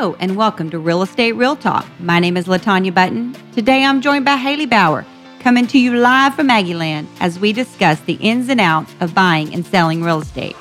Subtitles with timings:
[0.00, 1.84] Hello, and welcome to Real Estate Real Talk.
[1.98, 3.36] My name is Latanya Button.
[3.52, 5.04] Today I'm joined by Haley Bauer,
[5.40, 9.52] coming to you live from Aggieland as we discuss the ins and outs of buying
[9.52, 10.56] and selling real estate.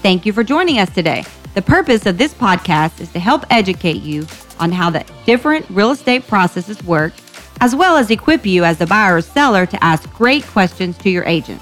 [0.00, 1.24] Thank you for joining us today.
[1.54, 4.28] The purpose of this podcast is to help educate you
[4.60, 7.14] on how the different real estate processes work
[7.60, 11.10] as well as equip you as the buyer or seller to ask great questions to
[11.10, 11.60] your agent.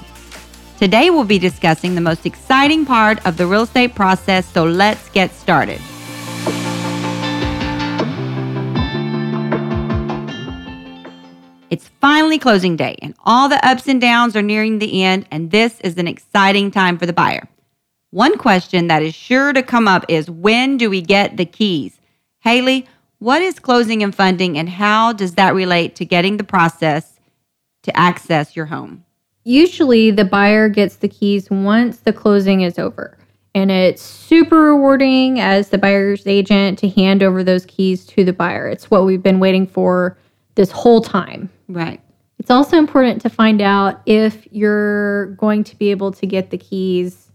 [0.77, 5.09] Today, we'll be discussing the most exciting part of the real estate process, so let's
[5.09, 5.81] get started.
[11.69, 15.51] It's finally closing day, and all the ups and downs are nearing the end, and
[15.51, 17.47] this is an exciting time for the buyer.
[18.11, 21.99] One question that is sure to come up is when do we get the keys?
[22.39, 22.87] Haley,
[23.19, 27.19] what is closing and funding, and how does that relate to getting the process
[27.83, 29.05] to access your home?
[29.43, 33.17] Usually, the buyer gets the keys once the closing is over.
[33.55, 38.33] And it's super rewarding as the buyer's agent to hand over those keys to the
[38.33, 38.67] buyer.
[38.67, 40.17] It's what we've been waiting for
[40.55, 41.49] this whole time.
[41.67, 41.99] Right.
[42.37, 46.57] It's also important to find out if you're going to be able to get the
[46.57, 47.31] keys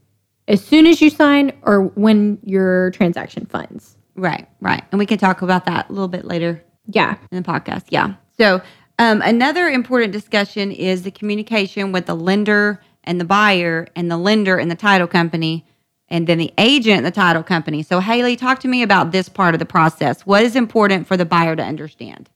[0.46, 3.96] as soon as you sign or when your transaction funds.
[4.16, 4.82] Right, right.
[4.92, 7.16] And we can talk about that a little bit later Yeah.
[7.30, 7.84] in the podcast.
[7.88, 8.14] Yeah.
[8.38, 8.60] So,
[8.98, 14.16] um, another important discussion is the communication with the lender and the buyer, and the
[14.16, 15.66] lender and the title company,
[16.08, 17.82] and then the agent and the title company.
[17.82, 20.22] So, Haley, talk to me about this part of the process.
[20.24, 22.30] What is important for the buyer to understand?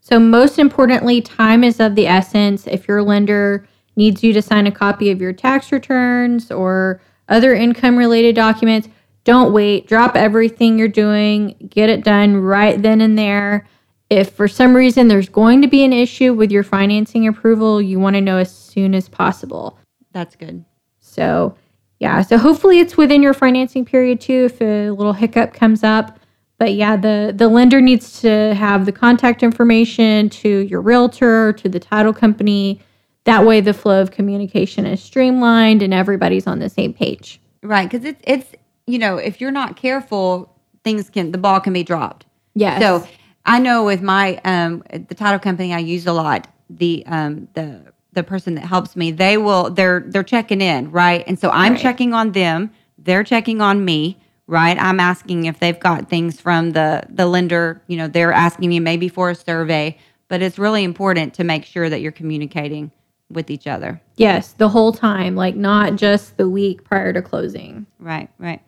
[0.00, 2.66] So, most importantly, time is of the essence.
[2.68, 3.66] If your lender
[3.96, 8.88] needs you to sign a copy of your tax returns or other income related documents,
[9.24, 9.86] don't wait.
[9.86, 13.66] Drop everything you're doing, get it done right then and there.
[14.10, 17.98] If for some reason there's going to be an issue with your financing approval, you
[17.98, 19.78] want to know as soon as possible.
[20.12, 20.64] That's good.
[21.00, 21.56] So,
[21.98, 26.18] yeah, so hopefully it's within your financing period too if a little hiccup comes up.
[26.58, 31.68] But yeah, the the lender needs to have the contact information to your realtor, to
[31.68, 32.80] the title company.
[33.24, 37.40] That way the flow of communication is streamlined and everybody's on the same page.
[37.62, 38.54] Right, because it's it's
[38.86, 40.54] you know if you're not careful,
[40.84, 42.26] things can the ball can be dropped.
[42.54, 42.80] Yes.
[42.80, 43.08] So
[43.46, 47.92] I know with my um the title company I use a lot, the um the
[48.12, 51.24] the person that helps me, they will they're they're checking in, right?
[51.26, 51.80] And so I'm Right.
[51.80, 54.76] checking on them, they're checking on me, right?
[54.78, 58.80] I'm asking if they've got things from the the lender, you know, they're asking me
[58.80, 59.96] maybe for a survey,
[60.28, 62.90] but it's really important to make sure that you're communicating
[63.30, 63.98] with each other.
[64.16, 67.86] Yes, the whole time, like not just the week prior to closing.
[67.98, 68.60] Right, right.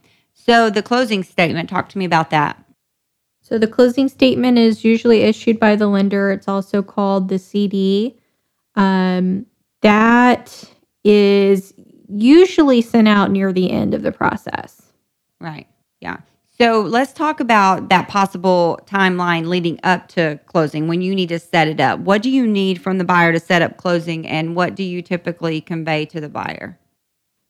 [0.44, 2.62] So the closing statement, talk to me about that.
[3.40, 6.32] So the closing statement is usually issued by the lender.
[6.32, 8.18] It's also called the CD.
[8.74, 9.46] Um,
[9.80, 10.64] that
[11.02, 11.72] is
[12.10, 14.92] usually sent out near the end of the process.
[15.40, 15.66] Right.
[16.00, 16.18] Yeah.
[16.58, 21.38] So let's talk about that possible timeline leading up to closing when you need to
[21.38, 22.00] set it up.
[22.00, 25.00] What do you need from the buyer to set up closing and what do you
[25.00, 26.78] typically convey to the buyer?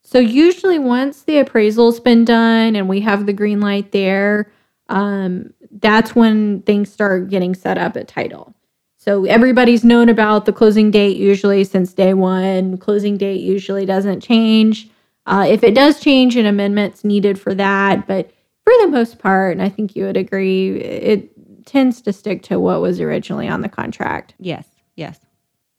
[0.04, 4.52] So usually once the appraisal's been done and we have the green light there,
[4.88, 8.54] um, that's when things start getting set up at title.
[8.98, 12.78] So everybody's known about the closing date usually since day one.
[12.78, 14.88] Closing date usually doesn't change.
[15.26, 18.06] Uh, if it does change, an amendment's needed for that.
[18.06, 18.30] But
[18.62, 22.60] for the most part, and I think you would agree, it tends to stick to
[22.60, 24.34] what was originally on the contract.
[24.38, 24.66] Yes.
[24.96, 25.18] Yes.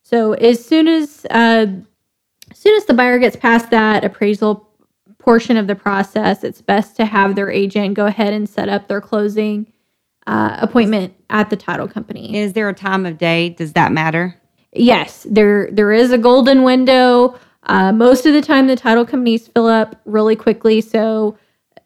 [0.04, 1.76] So as soon as uh, as
[2.66, 4.68] soon as the buyer gets past that appraisal
[5.20, 8.88] portion of the process, it's best to have their agent go ahead and set up
[8.88, 9.72] their closing
[10.28, 12.36] uh, appointment at the title company.
[12.36, 13.50] Is there a time of day?
[13.50, 14.40] Does that matter?
[14.74, 17.40] Yes, there there is a golden window.
[17.64, 21.38] Uh, most of the time, the title companies fill up really quickly, so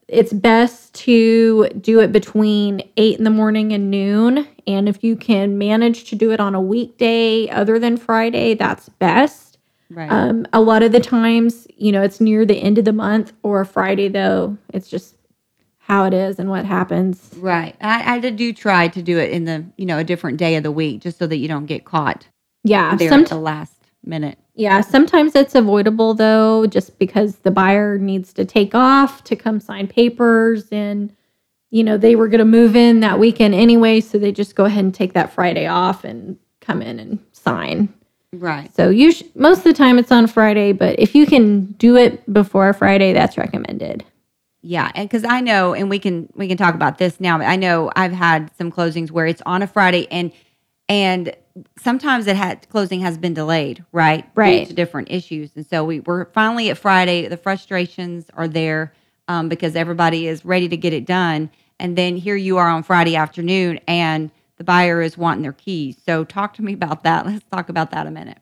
[0.08, 4.48] it's best to do it between eight in the morning and noon.
[4.66, 8.90] And if you can manage to do it on a weekday other than Friday, that's
[8.90, 9.49] best.
[9.92, 10.12] Right.
[10.12, 13.34] Um, a lot of the times, you know, it's near the end of the month
[13.44, 14.58] or Friday, though.
[14.74, 15.16] It's just
[15.80, 17.32] how it is and what happens.
[17.38, 17.76] right.
[17.82, 20.62] I, I do try to do it in the, you know, a different day of
[20.64, 22.28] the week just so that you don't get caught
[22.64, 22.96] Yeah.
[22.96, 23.74] there Some, at the last
[24.06, 24.38] minute.
[24.54, 24.82] yeah.
[24.82, 29.88] Sometimes it's avoidable, though, just because the buyer needs to take off to come sign
[29.88, 30.68] papers.
[30.72, 31.12] And,
[31.72, 34.00] you know, they were going to move in that weekend anyway.
[34.02, 37.92] So they just go ahead and take that Friday off and come in and sign.
[38.32, 38.74] Right.
[38.76, 41.98] So you sh- most of the time it's on Friday, but if you can do
[41.98, 44.06] it before Friday, that's recommended.
[44.62, 47.38] Yeah, and because I know, and we can we can talk about this now.
[47.38, 50.32] But I know I've had some closings where it's on a Friday, and
[50.88, 51.36] and
[51.78, 54.30] sometimes it had closing has been delayed, right?
[54.36, 54.68] Right.
[54.68, 57.28] To different issues, and so we were finally at Friday.
[57.28, 58.94] The frustrations are there
[59.28, 61.50] um, because everybody is ready to get it done,
[61.80, 64.30] and then here you are on Friday afternoon, and
[64.60, 65.98] the buyer is wanting their keys.
[66.06, 67.26] So talk to me about that.
[67.26, 68.38] Let's talk about that a minute.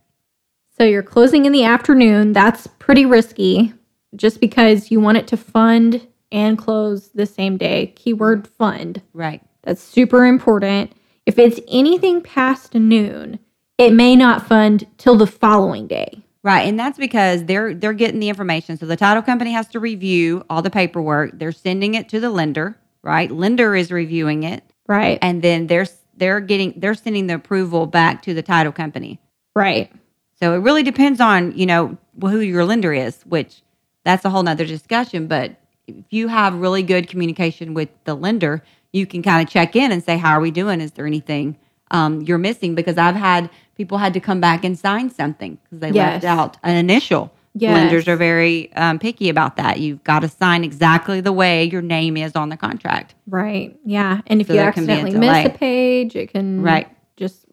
[0.78, 2.34] So you're closing in the afternoon.
[2.34, 3.74] That's pretty risky
[4.16, 7.94] just because you want it to fund and close the same day.
[7.96, 9.02] Keyword fund.
[9.14, 9.42] Right.
[9.64, 10.92] That's super important.
[11.26, 13.40] If it's anything past noon,
[13.78, 16.24] it may not fund till the following day.
[16.44, 18.78] Right, and that's because they're they're getting the information.
[18.78, 21.38] So the title company has to review all the paperwork.
[21.38, 23.30] They're sending it to the lender, right?
[23.30, 25.20] Lender is reviewing it, Right.
[25.22, 25.88] and then they're
[26.18, 29.20] they're getting they're sending the approval back to the title company.
[29.56, 29.92] Right.
[30.40, 33.62] So it really depends on you know who your lender is, which
[34.04, 35.28] that's a whole nother discussion.
[35.28, 35.56] But
[35.88, 39.92] if you have really good communication with the lender, you can kind of check in
[39.92, 40.82] and say, "How are we doing?
[40.82, 41.58] Is there anything
[41.92, 45.80] um, you're missing?" Because I've had people had to come back and sign something because
[45.80, 46.24] they Yes.
[46.24, 47.32] left out an initial.
[47.60, 47.74] Yes.
[47.76, 49.80] Lenders are very um, picky about that.
[49.80, 53.16] You've got to sign exactly the way your name is on the contract.
[53.28, 53.78] Right.
[53.86, 54.22] Yeah.
[54.28, 56.88] And if So you be a accidentally miss a page, it can Right.
[57.16, 57.46] just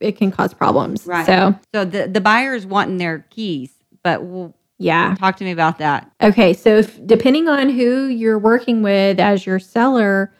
[0.00, 1.06] it can cause problems.
[1.06, 1.26] Right.
[1.26, 5.14] So So the the buyer's wanting their keys, but we'll yeah.
[5.18, 6.10] talk to me about that.
[6.22, 10.32] Okay, so if, depending on who you're working with as your seller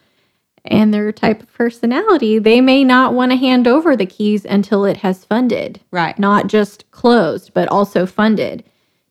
[0.66, 4.84] and their type of personality, they may not want to hand over the keys until
[4.84, 6.18] it has funded, Right.
[6.18, 8.64] not just closed, but also funded.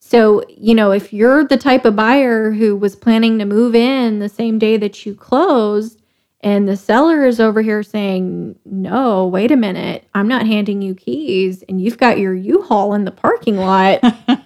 [0.07, 4.19] So, you know, if you're the type of buyer who was planning to move in
[4.19, 5.99] the same day that you closed,
[6.41, 10.93] and the seller is over here saying, No, wait a minute, I'm not handing you
[10.93, 13.99] keys, and you've got your U Haul in the parking lot.
[14.27, 14.45] That's,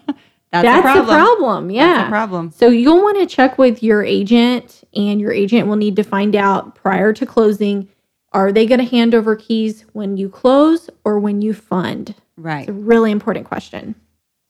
[0.52, 1.10] That's a problem.
[1.10, 1.72] a problem.
[1.72, 1.94] Yeah.
[1.94, 2.52] That's a problem.
[2.52, 6.38] So you'll want to check with your agent, and your agent will need to find
[6.38, 7.90] out prior to closing
[8.32, 12.16] are they going to hand over keys when you close or when you fund?
[12.38, 12.62] Right.
[12.62, 13.96] It's a really important question.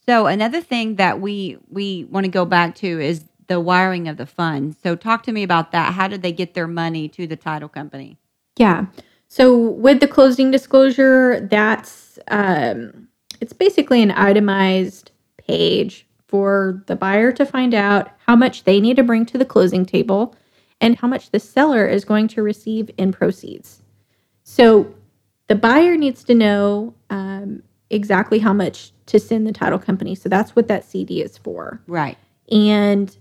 [0.10, 4.18] So another thing that we we want to go back to is the wiring of
[4.18, 4.76] the funds.
[4.82, 5.94] So talk to me about that.
[5.94, 8.18] How did they get their money to the title company?
[8.58, 8.88] Yeah.
[9.28, 13.08] So with the closing disclosure, that's um,
[13.40, 18.96] it's basically an itemized page for the buyer to find out how much they need
[18.96, 20.36] to bring to the closing table
[20.82, 23.84] and how much the seller is going to receive in proceeds.
[24.42, 24.92] So
[25.46, 30.16] the buyer needs to know um, exactly how much to send the title company.
[30.16, 31.82] So that's what that CD is for.
[31.88, 32.18] Right.
[32.52, 33.16] And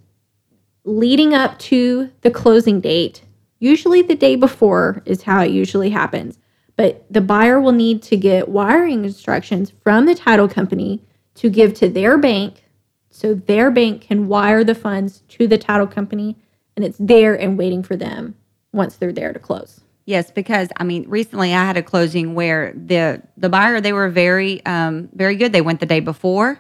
[0.85, 3.23] leading up to the closing date,
[3.59, 6.39] usually the day before is how it usually happens.
[6.77, 11.03] But the buyer will need to get wiring instructions from the title company
[11.35, 12.65] to give to their bank
[13.11, 16.37] so their bank can wire the funds to the title company
[16.77, 18.37] and it's there and waiting for them
[18.73, 19.81] once they're there to close.
[20.09, 24.09] Yes, because I mean, recently I had a closing where the the buyer they were
[24.09, 25.53] very um, very good.
[25.53, 26.59] They went the day before,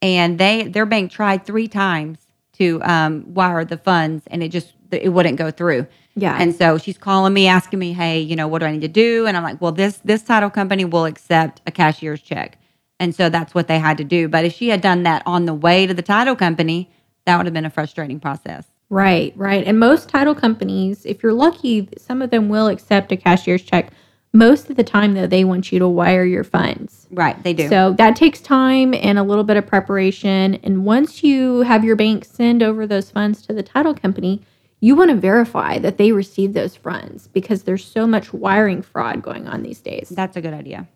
[0.00, 2.18] and they their bank tried three times
[2.52, 5.88] to um, wire the funds, and it just it wouldn't go through.
[6.14, 6.36] Yeah.
[6.38, 8.86] And so she's calling me, asking me, "Hey, you know, what do I need to
[8.86, 12.58] do?" And I'm like, "Well, this this title company will accept a cashier's check."
[13.00, 14.28] And so that's what they had to do.
[14.28, 16.92] But if she had done that on the way to the title company,
[17.26, 18.68] that would have been a frustrating process.
[18.94, 19.66] Right, right.
[19.66, 23.90] And most title companies, if you're lucky, some of them will accept a cashier's check.
[24.32, 27.08] Most of the time, though, they want you to wire your funds.
[27.10, 27.68] Right, they do.
[27.68, 30.60] So that takes time and a little bit of preparation.
[30.62, 34.42] And once you have your bank send over those funds to the title company,
[34.78, 39.22] you want to verify that they received those funds because there's so much wiring fraud
[39.22, 40.08] going on these days.
[40.10, 40.86] That's a good idea.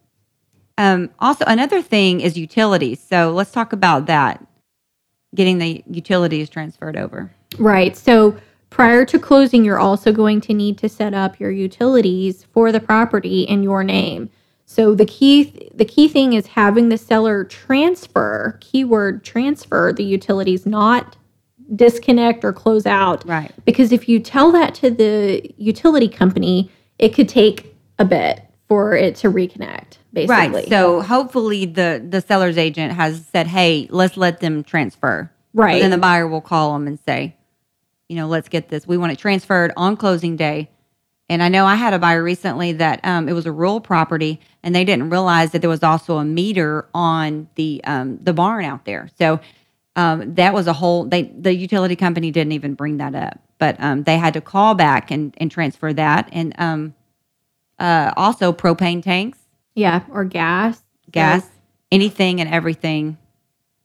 [0.76, 3.00] Um, also, another thing is utilities.
[3.00, 4.47] So let's talk about that.
[5.35, 7.33] Getting the utilities transferred over.
[7.59, 7.97] Right.
[7.97, 8.37] So
[8.71, 12.81] prior to closing, you're also going to need to set up your utilities for the
[12.81, 14.31] property in your name.
[14.67, 20.67] So the key the key thing is having the seller transfer, keyword transfer the utilities,
[20.67, 21.17] not
[21.75, 23.26] disconnect or close out.
[23.26, 23.50] Right.
[23.64, 28.95] Because if you tell that to the utility company, it could take a bit for
[28.95, 30.37] it to reconnect, basically.
[30.37, 30.69] Right.
[30.69, 35.81] So hopefully the the seller's agent has said, "Hey, let's let them transfer." Right.
[35.81, 37.35] then the buyer will call them and say,
[38.09, 38.87] "You know, let's get this.
[38.87, 40.71] We want it transferred on closing day."
[41.31, 44.41] And I know I had a buyer recently that um, it was a rural property,
[44.62, 48.65] and they didn't realize that there was also a meter on the um, the barn
[48.65, 49.09] out there.
[49.19, 49.41] So
[49.97, 51.05] um, that was a whole.
[51.05, 54.75] They the utility company didn't even bring that up, but um, they had to call
[54.75, 56.95] back and and transfer that, and um,
[57.79, 59.38] uh, also propane tanks
[59.79, 60.83] yeah, or gas.
[61.11, 61.49] gas,
[61.93, 63.17] anything and everything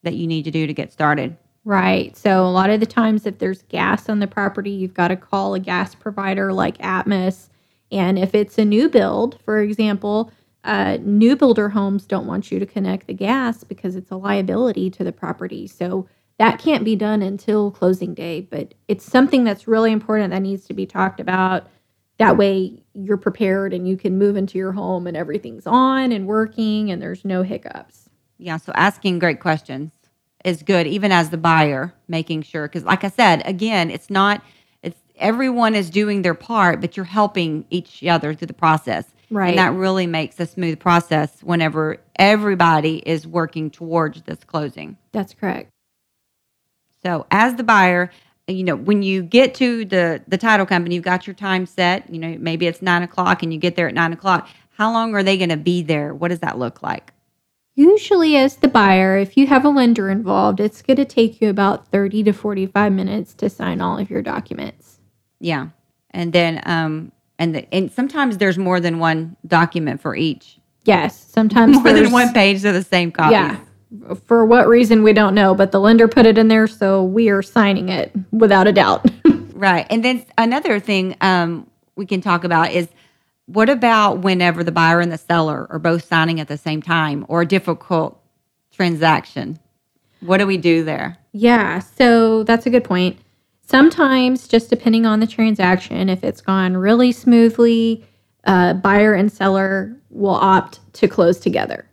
[0.01, 1.37] that you need to do to get started.
[1.65, 2.15] Right.
[2.17, 5.15] So a lot of the times, if there's gas on the property, you've got to
[5.15, 7.49] call a gas provider like Atmos.
[7.91, 10.31] And if it's a new build, for example,
[10.65, 14.89] uh, new builder homes don't want you to connect the gas because it's a liability
[14.91, 15.67] to the property.
[15.67, 20.41] So that can't be done until closing day, but it's something that's really important that
[20.41, 21.67] needs to be talked about.
[22.17, 26.27] That way you're prepared and you can move into your home and everything's on and
[26.27, 28.09] working and there's no hiccups.
[28.37, 29.91] Yeah, so asking great questions
[30.43, 34.41] is good even as the buyer, making sure cuz like I said, again, it's not
[34.81, 39.05] it's everyone is doing their part, but you're helping each other through the process.
[39.29, 39.49] Right.
[39.49, 44.97] And that really makes a smooth process whenever everybody is working towards this closing.
[45.11, 45.69] That's correct.
[47.03, 48.11] So as the buyer,
[48.47, 52.09] you know, when you get to the the title company, you've got your time set.
[52.09, 54.47] You know, maybe it's nine o'clock, and you get there at nine o'clock.
[54.71, 56.13] How long are they going to be there?
[56.13, 57.13] What does that look like?
[57.75, 61.49] Usually, as the buyer, if you have a lender involved, it's going to take you
[61.49, 64.99] about 30 to 45 minutes to sign all of your documents.
[65.39, 65.69] Yeah.
[66.11, 70.59] And then, um, and, the, and sometimes there's more than one document for each.
[70.85, 71.19] Yes.
[71.31, 73.31] Sometimes More than there's- one page of the same copy.
[73.33, 73.57] Yeah.
[74.25, 77.29] For what reason, we don't know, but the lender put it in there, so we
[77.29, 79.05] are signing it without a doubt.
[79.55, 79.87] Right.
[79.89, 82.89] And then another thing um, we can talk about is
[83.45, 87.25] what about whenever the buyer and the seller are both signing at the same time
[87.27, 88.21] or a difficult
[88.71, 89.59] transaction?
[90.21, 91.17] What do we do there?
[91.33, 93.17] Yeah, so that's a good point.
[93.65, 98.05] Sometimes, just depending on the transaction, if it's gone really smoothly,
[98.45, 101.85] uh, buyer and seller will opt to close together.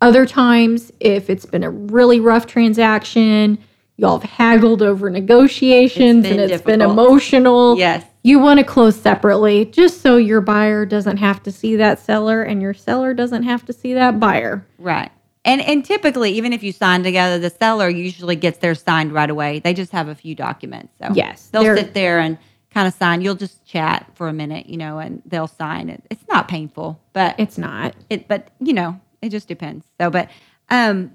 [0.00, 3.58] Other times, if it's been a really rough transaction,
[3.96, 7.76] y'all have haggled over negotiations It's and it's been emotional.
[7.76, 8.04] Yes.
[8.22, 12.42] You want to close separately just so your buyer doesn't have to see that seller
[12.42, 14.66] and your seller doesn't have to see that buyer.
[14.78, 15.10] Right.
[15.44, 19.30] And and typically, even if you sign together, the seller usually gets theirs signed right
[19.30, 19.60] away.
[19.60, 20.92] They just have a few documents.
[21.00, 22.36] So Yes, they'll sit there and
[22.74, 23.22] kind of sign.
[23.22, 26.02] You'll just chat for a minute, you know, and they'll sign it.
[26.10, 27.94] It's not painful, but It's not.
[28.10, 30.30] it but you know it just depends so but
[30.70, 31.12] um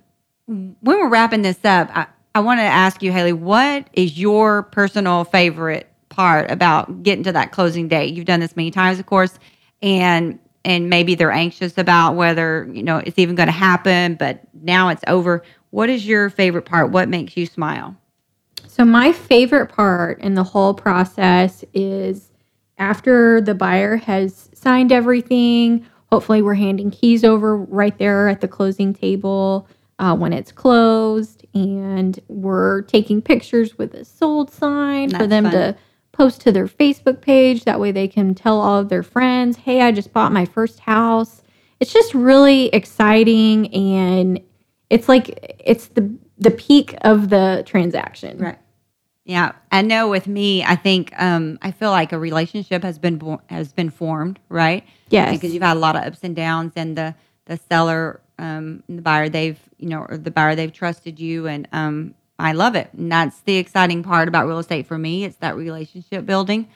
[0.47, 4.62] when we're wrapping this up i, I want to ask you haley what is your
[4.63, 8.13] personal favorite part about getting to that closing date.
[8.13, 9.38] You've done this many times of course
[9.81, 14.41] and and maybe they're anxious about whether you know it's even going to happen but
[14.53, 15.43] now it's over.
[15.72, 16.91] What is your favorite part?
[16.91, 17.95] What makes you smile?
[18.67, 22.31] So, my favorite part in the whole process is
[22.77, 28.50] after the buyer has signed everything, hopefully, we're handing keys over right there at the
[28.50, 29.67] closing table
[30.00, 35.53] uh, when it's closed, and we're taking pictures with a sold sign for them fun.
[35.53, 35.77] to
[36.15, 37.65] post to their Facebook page.
[37.65, 40.79] That way, they can tell all of their friends, hey, I just bought my first
[40.79, 41.41] house.
[41.79, 44.39] It's just really exciting and
[44.89, 48.38] it's like it's the the peak of the transaction.
[48.38, 48.57] Right.
[49.25, 50.07] Yeah, I know.
[50.07, 53.89] With me, I think um, I feel like a relationship has been bo- has been
[53.89, 54.86] formed, right?
[55.10, 55.36] Yes.
[55.36, 59.00] because you've had a lot of ups and downs, and the the seller, um, and
[59.00, 62.75] the buyer, they've you know, or the buyer, they've trusted you, and um, I love
[62.75, 65.23] it, and that's the exciting part about real estate for me.
[65.23, 66.67] It's that relationship building.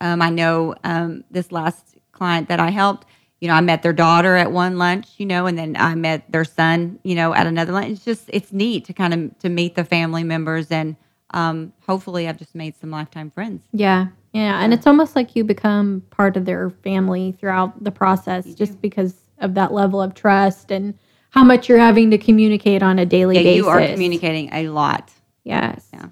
[0.00, 3.06] Um, I know um, this last client that I helped.
[3.40, 6.30] You know, I met their daughter at one lunch, you know, and then I met
[6.30, 7.90] their son, you know, at another lunch.
[7.90, 10.96] It's just it's neat to kind of to meet the family members, and
[11.30, 13.62] um, hopefully, I've just made some lifetime friends.
[13.72, 14.06] Yeah.
[14.32, 14.62] Yeah.
[14.62, 19.14] And it's almost like you become part of their family throughout the process just because
[19.40, 20.94] of that level of trust and
[21.30, 23.56] how much you're having to communicate on a daily Yeah, basis.
[23.56, 25.10] you are communicating a lot.
[25.44, 25.86] Yes.
[25.92, 26.06] Yeah.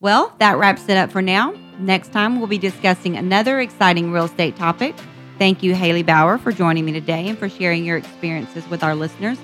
[0.00, 1.54] Well, that wraps it up for now.
[1.78, 4.94] Next time, we'll be discussing another exciting real estate topic.
[5.38, 8.94] Thank you, Haley Bauer, for joining me today and for sharing your experiences with our
[8.94, 9.38] listeners.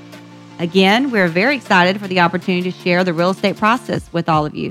[0.61, 4.44] Again, we're very excited for the opportunity to share the real estate process with all
[4.47, 4.70] of you.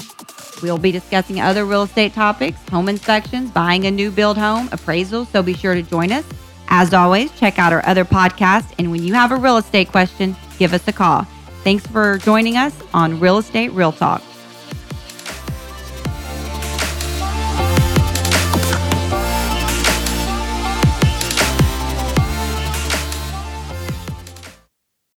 [0.61, 5.27] We'll be discussing other real estate topics, home inspections, buying a new build home, appraisals,
[5.31, 6.25] so be sure to join us.
[6.69, 10.35] As always, check out our other podcasts, and when you have a real estate question,
[10.59, 11.23] give us a call.
[11.63, 14.21] Thanks for joining us on Real Estate Real Talk.